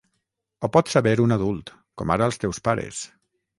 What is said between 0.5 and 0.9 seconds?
Ho pot